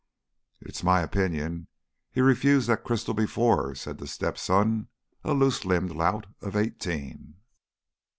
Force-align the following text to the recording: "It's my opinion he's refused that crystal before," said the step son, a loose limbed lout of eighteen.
"It's 0.61 0.81
my 0.81 1.01
opinion 1.01 1.67
he's 2.09 2.23
refused 2.23 2.67
that 2.69 2.83
crystal 2.83 3.13
before," 3.13 3.75
said 3.75 3.99
the 3.99 4.07
step 4.07 4.35
son, 4.35 4.87
a 5.23 5.35
loose 5.35 5.63
limbed 5.63 5.91
lout 5.91 6.25
of 6.41 6.55
eighteen. 6.55 7.35